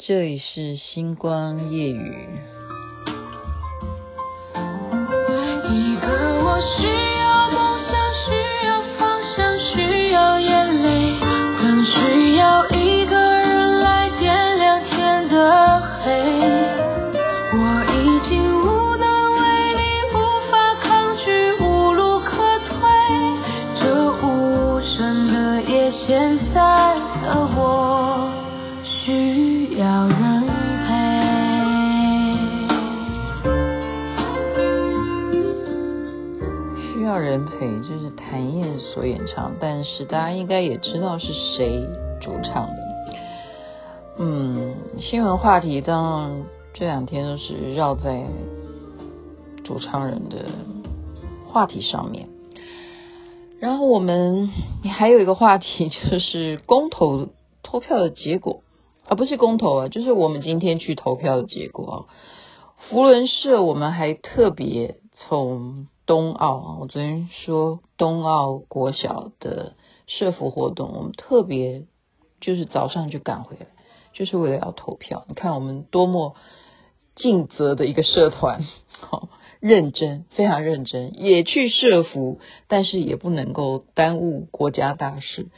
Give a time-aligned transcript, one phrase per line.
[0.00, 2.57] 这里是星光夜雨。
[38.98, 41.86] 所演唱，但是大家应该也知道是谁
[42.20, 42.74] 主唱的。
[44.18, 46.42] 嗯，新闻话题当然
[46.74, 48.26] 这两天都是绕在
[49.62, 50.46] 主唱人的
[51.46, 52.28] 话题上面。
[53.60, 54.48] 然后我们
[54.90, 57.28] 还有一个话题就是公投
[57.62, 58.62] 投票的结果。
[59.06, 61.96] 啊，不是公投啊，就是我们今天去投票的结果啊。
[62.88, 69.74] 扶轮社，我们还特别从冬奥啊，我昨天说冬奥国小的
[70.06, 71.84] 社福活动，我们特别
[72.40, 73.66] 就是早上就赶回来，
[74.14, 75.26] 就是为了要投票。
[75.28, 76.34] 你看我们多么
[77.14, 78.64] 尽责的一个社团，
[79.00, 79.28] 好
[79.60, 85.48] 认真，非常认真，也去社福，但是也不能够耽误国家大事。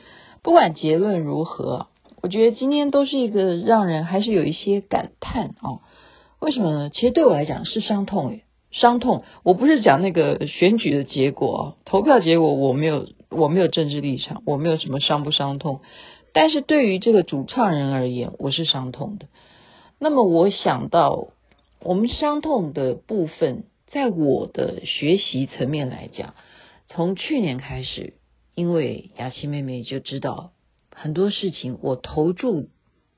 [0.42, 1.86] 不管结论如何。
[2.22, 5.80] 我觉得今天都是一个让人还是有一些感叹哦。
[6.38, 6.90] 为什么呢？
[6.90, 9.24] 其实对我来讲是伤痛诶，伤痛。
[9.42, 15.80] 我不是讲那个选举的结果，投票结果我没有，我没有政治立场，我没有什么伤不伤痛。
[16.32, 19.26] 但是对于这个主唱人而言，我是伤痛的。
[19.98, 21.28] 那么我想到
[21.82, 26.34] 我们伤痛的部分，在我的学习层面来讲，
[26.86, 28.14] 从去年开始，
[28.54, 30.52] 因为雅琪妹妹就知道。
[30.94, 32.68] 很多事情我投注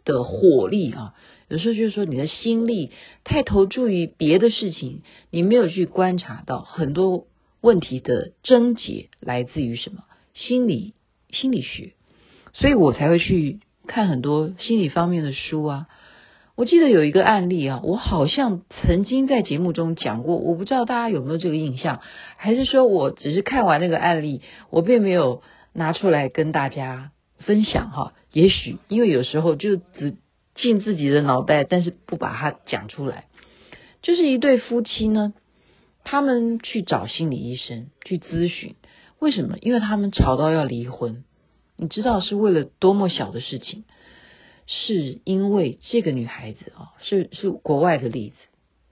[0.05, 1.15] 的火力啊，
[1.49, 2.91] 有时候就是说你的心力
[3.25, 7.27] 太投注于别的事情，你没有去观察到很多
[7.61, 10.05] 问题的症结来自于什么？
[10.35, 10.95] 心理
[11.31, 11.93] 心理学，
[12.53, 15.87] 所以我才会去看很多心理方面的书啊。
[16.55, 22.01] 我记得有一个案例啊，我好像曾经在节目中讲过，我不知道大家有没有这个印象，
[22.37, 27.11] 还是说我只是看完那个案例，我并没有拿出来跟大家。
[27.43, 30.17] 分享哈，也许因为有时候就只
[30.55, 33.27] 进自己的脑袋，但是不把它讲出来。
[34.01, 35.35] 就是一对夫妻呢，
[36.05, 38.75] 他们去找心理医生去咨询，
[39.19, 39.59] 为什么？
[39.61, 41.25] 因为他们吵到要离婚。
[41.77, 43.85] 你知道是为了多么小的事情？
[44.67, 48.37] 是因为这个女孩子啊，是是国外的例子。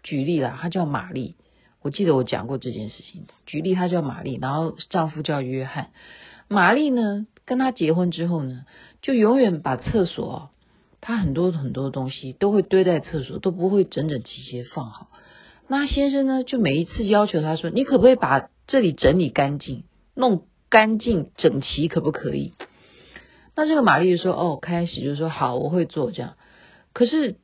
[0.03, 1.37] 举例啦，她叫玛丽，
[1.83, 3.27] 我记得我讲过这件事情。
[3.47, 5.91] 举例，她叫玛丽，然后丈夫叫约翰。
[6.49, 8.65] 玛丽呢，跟他结婚之后呢，
[9.03, 10.51] 就永远把厕所，
[11.01, 15.09] 他很多很多东西都会堆在厕所，都不会整整齐齐放好。
[15.67, 19.83] 那先生呢，就每一次要求他说：“你可不可以把这里整理干净，
[20.15, 22.53] 弄干净整齐，可不可以？”
[23.57, 26.35] 那这个玛丽就说：“哦，开始就说好，我会做这样。”
[26.95, 27.35] 可是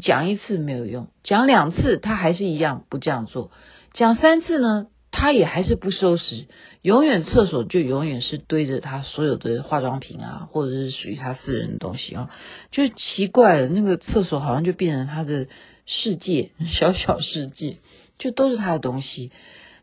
[0.00, 3.50] 讲一次没有用，讲两次他还是一样不这样做，
[3.92, 4.86] 讲三次呢，
[5.18, 6.46] 他也还是不收拾。
[6.82, 12.30] 永远厕所就永远是堆着他所有的化妆品啊，或者是属于他私人的东西啊，
[12.70, 13.66] 就奇怪了。
[13.66, 15.48] 那个厕所好像就变成他的
[15.86, 17.78] 世界， 小小世界，
[18.18, 19.32] 就都是他的东西。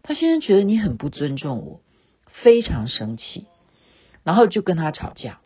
[0.03, 1.81] 他先生觉得你很不尊重我，
[2.43, 3.45] 非常生气，
[4.23, 5.41] 然后就跟他吵架。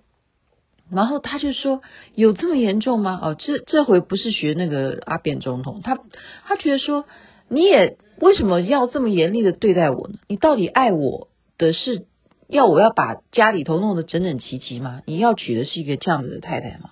[0.91, 1.81] 然后他就说
[2.15, 5.99] ：“有这么严重吗？”哦，这这回不是学那个阿扁总统，他
[6.45, 7.05] 他觉得说
[7.49, 10.15] 你也为什么要这么严厉的对待我呢？
[10.27, 11.27] 你到底爱我？
[11.57, 12.05] 的是
[12.47, 15.01] 要我要把家里头弄得整整齐齐吗？
[15.05, 16.91] 你要娶的是一个这样子的太太吗？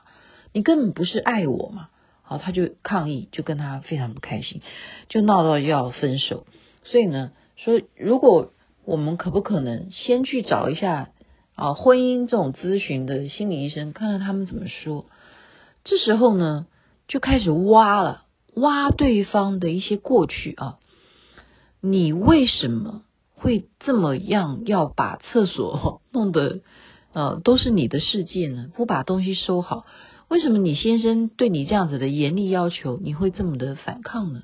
[0.52, 1.90] 你根本不是爱我嘛！
[2.22, 4.62] 好，他就抗议，就跟他非常不开心，
[5.08, 6.46] 就闹到要分手。
[6.84, 8.52] 所以呢，说如果
[8.84, 11.12] 我们可不可能先去找一下
[11.56, 15.06] 啊婚姻这种咨询的心理医生，看看他们怎么说。
[15.86, 16.68] 这时候呢，
[17.08, 18.24] 就开始挖了，
[18.58, 20.78] 挖对方的一些过去啊，
[21.82, 23.04] 你为什么？
[23.40, 26.62] 会这么样要把厕所 弄得
[27.14, 28.72] 呃都是你的世界呢？
[28.76, 29.86] 不把东西收好，
[30.28, 34.42] 为什么你先生对你这样子的严厉要求，你会这么的反抗呢？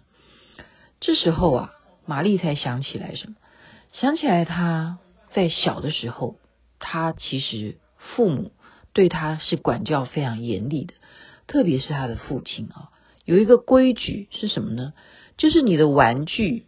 [0.99, 1.71] 这时候啊，
[2.05, 3.35] 玛丽才想起来什么？
[3.93, 4.99] 想起来她
[5.33, 6.35] 在小的时候，
[6.77, 8.51] 她其实父母
[8.93, 10.93] 对她是管教非常严厉的，
[11.47, 12.89] 特别是她的父亲啊，
[13.25, 14.93] 有一个规矩是什么呢？
[15.37, 16.65] 就是你的玩具。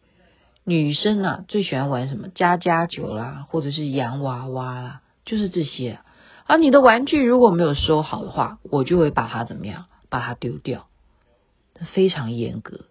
[0.68, 2.28] 女生啊，最喜欢玩什么？
[2.30, 6.00] 家家酒啦，或者是洋娃娃啦，就是这些。
[6.48, 9.86] 而你的玩具如果没有收好的话，我就会把它怎么样？
[10.10, 10.88] 把它丢掉。
[11.94, 12.86] 非常严格。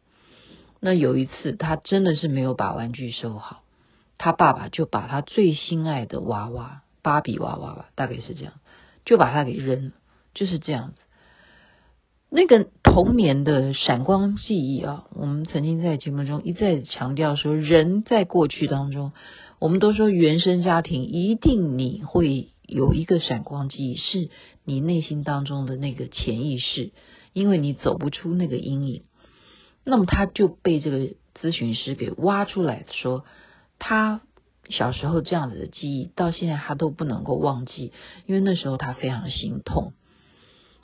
[0.78, 3.62] 那有一次，他真的是没有把玩具收好，
[4.18, 8.52] 他爸爸就把他最心爱的娃娃芭比娃娃吧，大概是这样，
[9.04, 9.92] 就把它给扔了，
[10.32, 10.98] 就是这样子。
[12.28, 19.10] 那个童年的闪光记忆啊，我们曾经在节目中一再强调说，人在过去当中，
[19.58, 24.30] 我们都说原生家庭一定你会有一个闪光记忆，是
[24.62, 26.92] 你内心当中的那个潜意识，
[27.32, 29.02] 因为你走不出那个阴影。
[29.82, 30.98] 那么他就被这个
[31.42, 33.24] 咨询师给挖出来说，
[33.80, 34.20] 他
[34.68, 37.90] 小时候这样子的记忆，到现在他都不能够忘记，
[38.26, 39.94] 因为那时候他非常心痛，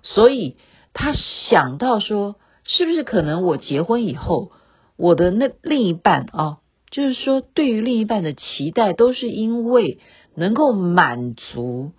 [0.03, 0.57] 所以。
[0.93, 4.53] 他想到说，是不是可能我结婚以后，
[4.97, 6.59] 我的那另一半啊，
[6.91, 9.99] 就是说对于另一半的期待，都是因为
[10.35, 11.93] 能够满足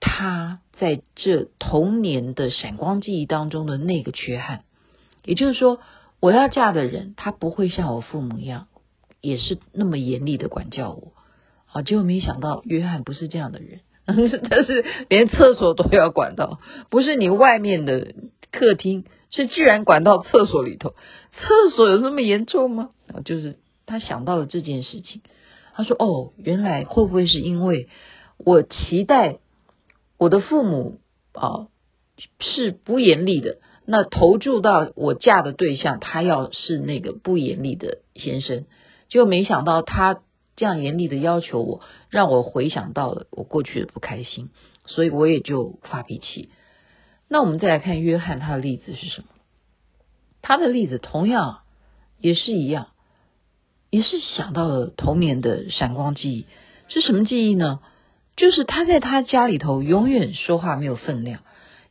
[0.00, 4.64] 他在这童年的闪光记忆当中的那个缺憾。
[5.24, 5.78] 也就是说，
[6.20, 8.66] 我要嫁的人，他不会像我父母一样，
[9.20, 11.12] 也是那么严厉的管教我。
[11.72, 13.80] 啊，结果没想到约翰不是这样的人。
[14.50, 16.60] 但是连厕所都要管到，
[16.90, 18.14] 不是你外面的
[18.52, 20.94] 客厅，是居然管到厕所里头。
[21.32, 22.90] 厕所有那么严重吗？
[23.24, 23.56] 就是
[23.86, 25.22] 他想到了这件事情，
[25.74, 27.88] 他说：“哦，原来会不会是因为
[28.36, 29.38] 我期待
[30.18, 31.00] 我的父母
[31.32, 31.68] 啊
[32.40, 38.66] 是不严厉的，那投注到我嫁的对象，他要是那个不严厉的先生，
[39.08, 40.20] 就没想到他。”
[40.56, 41.80] 这样严厉的要求我，
[42.10, 44.50] 让我回想到了我过去的不开心，
[44.86, 46.50] 所以我也就发脾气。
[47.28, 49.28] 那我们再来看约翰他的例子是什么？
[50.42, 51.60] 他的例子同样
[52.18, 52.88] 也是一样，
[53.90, 56.46] 也是想到了童年的闪光记忆。
[56.88, 57.80] 是什么记忆呢？
[58.36, 61.40] 就是他在他家里头永远说话没有分量，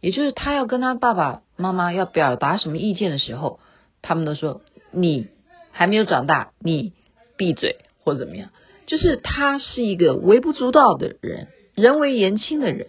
[0.02, 3.60] 也就是他要跟他爸爸妈妈要表达什么意见的时候，
[4.02, 4.62] 他们都说
[4.92, 5.30] 你
[5.72, 6.94] 还没有长大，你
[7.38, 7.78] 闭嘴。
[8.04, 8.50] 或怎么样，
[8.86, 12.88] 就是他是一个微不足道的人，人微言轻的人，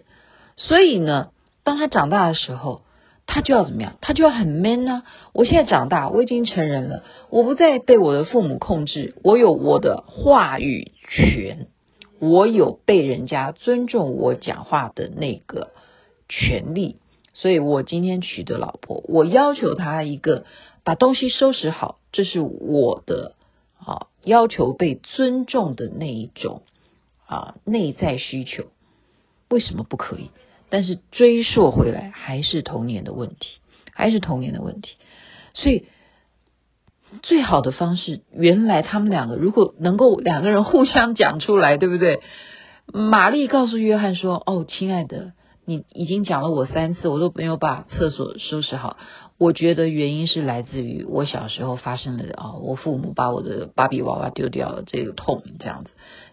[0.57, 1.29] 所以呢，
[1.63, 2.81] 当他长大的时候，
[3.25, 3.95] 他就要怎么样？
[4.01, 5.03] 他就要很 man 啊！
[5.33, 11.67] 我现在长大，我已经成人了，我不再被我的父母控制，我有我的话语权，
[12.19, 15.71] 我有被人家尊重我讲话的那个
[16.27, 16.97] 权利，
[17.33, 20.45] 所以我今天娶的老婆，我要求他一个
[20.83, 23.33] 把东西收拾好，这是我的。
[23.77, 26.63] 啊，要求被尊重的那一种
[27.25, 28.65] 啊内在需求，
[29.49, 30.31] 为什么不可以？
[30.69, 33.59] 但是追溯回来，还是童年的问题，
[33.93, 34.95] 还是童年的问题。
[35.53, 35.85] 所以
[37.21, 42.21] 最好的方式，原来他们两个如果能够两个人互相讲出来，对不对？
[42.87, 45.33] 玛丽告诉约翰说：“哦，亲爱的。”
[45.65, 48.97] 你已经讲了我三次，我都没有把厕所收拾好。
[49.37, 55.89] 我觉得原因是来自于我小时候发生的啊，我父母把我的芭比娃娃丢掉了，这个痛这样子。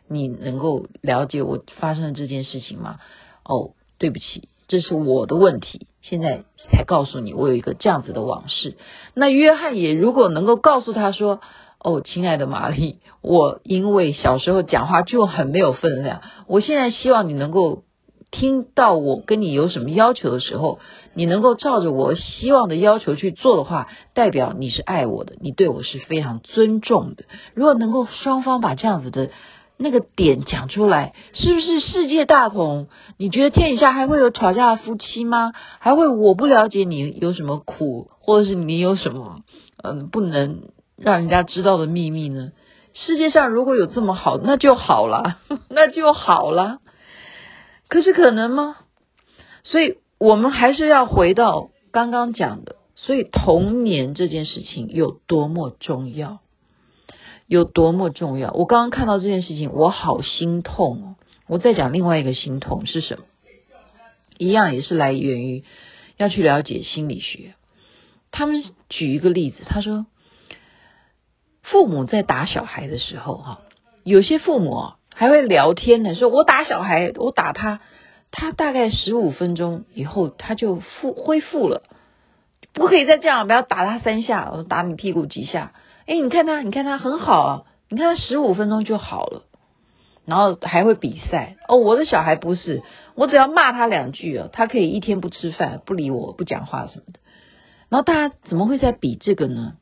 [0.07, 2.99] 你能够了解我发生的这件事情吗？
[3.43, 5.87] 哦，对不起，这是我的问题。
[6.03, 8.77] 现在才告诉你，我有一个这样子的往事。
[9.15, 11.41] 那约翰也如果能够告诉他说
[11.81, 17.85] ：“哦，亲爱的玛丽，我因为小时候讲话就很没有分量，我现在希望你能够。”
[18.33, 20.81] 听到我跟你有什么要求的时候，
[21.15, 27.25] 你能够照着我希望的要求去做的话，代表你是爱我的，你对我是非常尊重的。
[27.55, 29.31] 如果能够双方把这样子的
[29.77, 32.89] 那个点讲出来，是不是世界大同？
[33.19, 35.53] 你觉得天底下还会有吵架的夫妻吗？
[35.79, 39.41] 还会我不了解你有什么苦，或者是你有什么
[39.83, 42.53] 嗯不能让人家知道的秘密呢？
[42.95, 45.37] 世界上如果有这么好，那就好了，
[45.69, 46.79] 那就好了。
[47.93, 48.79] 可是可能吗？
[49.65, 56.39] 所以我们还是要回到刚刚讲的，所以童年这件事情有多么重要，
[57.47, 58.51] 有多么重要。
[58.53, 61.17] 我刚刚看到这件事情，我好心痛哦。
[61.47, 63.25] 我再讲另外一个心痛是什么？
[64.39, 65.63] 一样也是来源于
[66.17, 67.53] 要去了解心理学。
[68.31, 70.07] 他们举一个例子，他说，
[71.63, 73.61] 父母在打小孩的时候，哈，
[74.03, 74.95] 有些父母。
[75.15, 77.81] 还会聊天呢，说我打小孩，我打他，
[78.31, 81.83] 他大概十五分钟以后他就复恢复了，
[82.73, 85.73] 不可以再这样，不要打他三下，我打你屁股几下。
[86.07, 89.43] 哎，你看他，你看他很好啊，你看他十五分钟就好了，
[90.25, 91.77] 然后还会比赛哦。
[91.77, 92.83] 我的小孩不是，
[93.15, 97.21] 我只要骂他两句啊，他可以一天不吃饭，不理我，不讲话什么的。
[97.91, 99.75] 然后大家怎么会在比这个呢？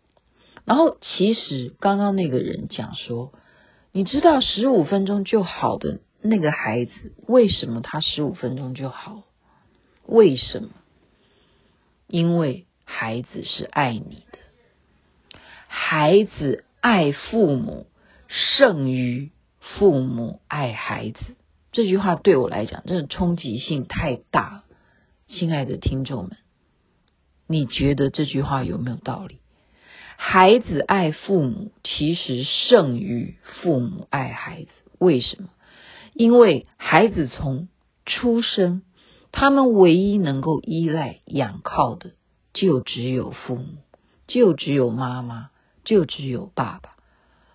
[0.64, 3.32] 然后其实刚刚那个人讲说。
[3.92, 6.92] 你知道十五分钟就好的那个孩子，
[7.26, 9.24] 为什么他十五分钟就好？
[10.06, 10.70] 为什么？
[12.06, 17.86] 因为孩子是爱你的，孩子爱父母
[18.28, 19.30] 胜于
[19.60, 21.18] 父母爱孩子。
[21.72, 24.64] 这句话对我来讲，真的冲击性太大。
[25.28, 26.36] 亲爱的听众们，
[27.46, 29.38] 你觉得这句话有没有道理？
[30.22, 34.68] 孩子爱父母，其实胜于父母爱孩子。
[34.98, 35.48] 为什么？
[36.12, 37.68] 因为孩子从
[38.04, 38.82] 出生，
[39.32, 42.10] 他们唯一能够依赖、仰靠的，
[42.52, 43.78] 就只有父母，
[44.26, 45.48] 就只有妈妈，
[45.84, 46.90] 就只有爸爸。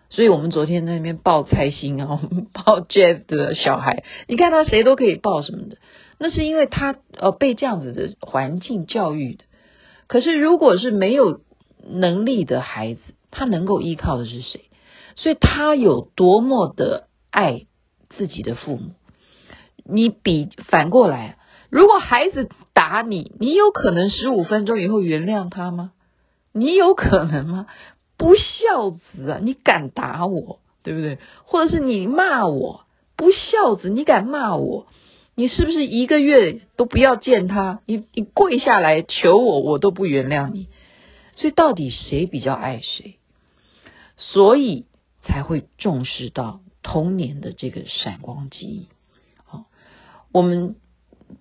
[0.10, 2.20] 所以我们昨天在那边抱蔡心啊，
[2.52, 5.78] 抱 Jeff 的小孩，你看他谁都可以抱什么的，
[6.18, 9.44] 那是因为他呃被这样子的环境教育的。
[10.08, 11.42] 可是如果是没有
[11.86, 13.02] 能力的孩子，
[13.32, 14.62] 他能够依靠的是谁？
[15.16, 17.66] 所以他有多么的爱
[18.10, 18.92] 自己的父母。
[19.84, 21.38] 你比反过来，
[21.70, 25.92] 如果孩子打你，你有可能十五分钟以后原谅他吗？
[26.52, 27.68] 你有可能吗？
[28.18, 29.40] 不孝子啊！
[29.42, 31.20] 你敢打我，对不对？
[31.44, 32.86] 或者是你骂我，
[33.18, 34.88] 不孝子，你敢骂我？
[35.36, 37.82] 你是不是一个月都不要见他？
[37.86, 40.68] 你你跪下来求我，我都不原谅你。
[41.36, 43.20] 所以到底谁比较爱谁？
[44.18, 44.88] 所以
[45.22, 48.88] 才会重视到童年的这个闪光记忆。
[49.44, 49.66] 好，
[50.32, 50.76] 我们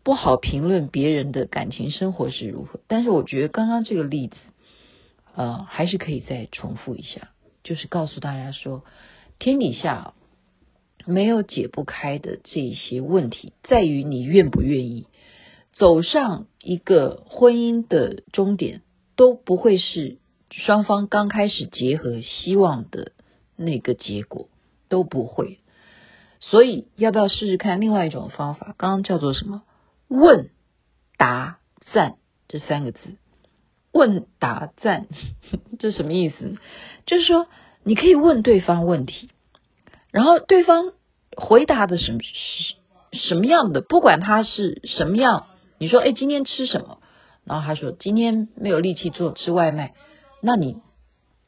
[0.02, 4.36] 不好评论别人的感情生活是如何，但是我觉得刚刚这个例子。
[5.36, 7.32] 呃，还是可以再重复一下，
[7.64, 8.84] 就是告诉大家说，
[9.40, 10.14] 天底下
[11.06, 15.08] 没有解不开的这些问题，在于你愿不愿意
[15.72, 18.82] 走上一个婚姻的终点，
[19.16, 20.18] 都不会是
[20.50, 23.12] 双方刚开始结合希望的
[23.56, 24.48] 那个结果，
[24.88, 25.58] 都不会。
[26.40, 28.74] 所以，要不要试试看另外一种方法？
[28.76, 29.62] 刚刚叫做什么？
[30.08, 30.50] 问、
[31.16, 31.58] 答、
[31.92, 32.16] 赞
[32.48, 32.98] 这三个字。
[33.92, 35.06] 问答赞，
[35.78, 36.56] 这什么意思？
[37.06, 37.46] 就是说，
[37.84, 39.30] 你可以问对方问题，
[40.10, 40.92] 然后对方
[41.36, 45.46] 回答的什么什什么样的，不管他是什么样，
[45.78, 46.98] 你说，哎，今天吃什么？
[47.44, 49.94] 然后他说，今天没有力气做，吃外卖。
[50.40, 50.82] 那你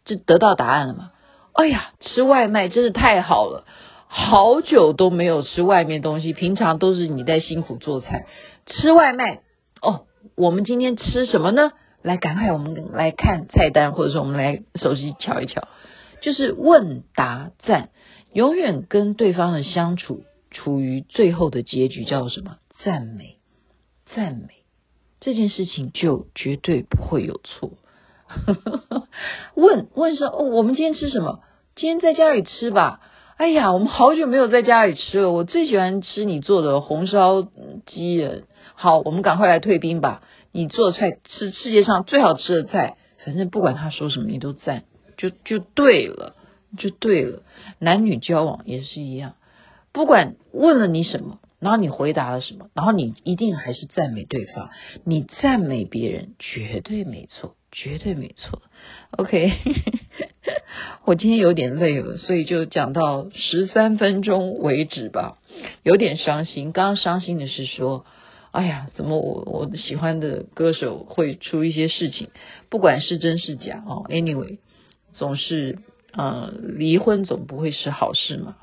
[0.05, 1.13] 就得到答案了吗？
[1.53, 3.65] 哎呀，吃外卖真是太好了，
[4.09, 8.27] 好久都没有吃外面东西，平常都是你在辛苦做菜，
[8.67, 9.41] 吃外卖。
[9.81, 11.73] 哦，我们今天吃什么呢？
[12.03, 15.67] 来，赶快我们来看菜单，或者说我们来手机瞧一瞧，
[16.21, 17.89] 就是问答赞，
[18.33, 22.57] 永远跟对方的相处处于最后的结局叫做什么？
[22.85, 23.39] 赞美，
[24.15, 24.66] 赞美
[25.21, 27.73] 这件事情就绝对不会有错。
[29.55, 31.41] 问问说哦，我们今天吃什么？
[31.75, 33.01] 今天在家里吃吧。
[33.37, 37.43] 哎呀，我们好久没有在家里吃了，我最喜欢吃你做的红烧
[37.87, 38.43] 鸡了。
[38.75, 40.23] 好，我们赶快来退兵吧。
[40.53, 44.85] 你做的菜是世界上最好吃的菜，反正不管他说什么，你都赞，
[45.19, 46.35] 就就对了，
[46.79, 47.43] 就对了。
[47.79, 49.35] 男女交往也是一样，
[49.93, 54.71] 不管问了你什么，然后你回答了什么，然后你一定还是赞美对方。
[55.05, 58.63] 你赞美别人绝对没错，绝对没错。
[59.13, 59.53] OK，
[61.05, 65.39] 我今天有点累了，所以就讲到十三分钟为止吧，
[65.83, 66.73] 有点伤心。
[66.73, 68.05] 刚刚伤心的是说。
[68.53, 72.31] 哎呀，怎么我我喜欢的歌手会出一些事情，
[72.71, 74.07] 不管是真是假哦。
[74.09, 74.61] Anyway，
[75.13, 75.81] 总是
[76.13, 78.57] 呃离婚总不会是好事嘛。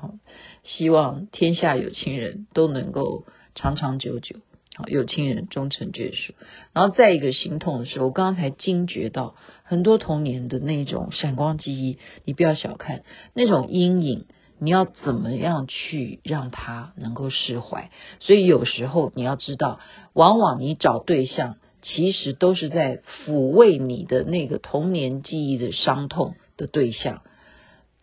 [0.62, 3.24] 希望天下有情人都能够
[3.54, 4.36] 长长久久，
[4.76, 6.34] 好有情人终成眷属。
[6.72, 13.02] 然后再一个心痛的时候，我刚刚才惊觉到很多童年的那种闪光记忆，你不要小看
[13.34, 14.26] 那种阴影。
[14.60, 17.90] 你要怎么样去让他能够释怀？
[18.20, 19.80] 所以有时候你要知道，
[20.14, 27.22] 往往你找对象，其实都是在抚慰你的那个童年记忆的伤痛的对象，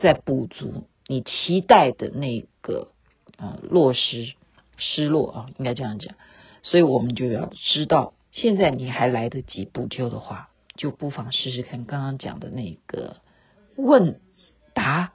[0.02, 2.90] 在补足你期待的那个
[3.38, 4.34] 啊落实、
[4.78, 6.16] 失落啊，应该这样讲。
[6.64, 13.18] 所以我们就要知道，现在你还来得及补救的话，就不妨试试看刚刚讲的那个
[13.76, 14.20] 问
[14.74, 15.14] 答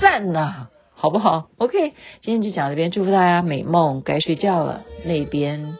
[0.00, 0.68] 赞呐。
[0.98, 4.82] 好不好？OK，今天就讲这边，祝福大家美梦，该睡觉了。
[5.04, 5.76] 那边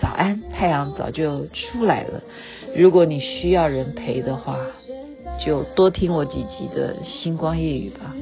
[0.00, 2.24] 早安，太阳早就出来了。
[2.74, 4.58] 如果你需要人陪的话，
[5.44, 8.14] 就多听我几集的星光夜语吧。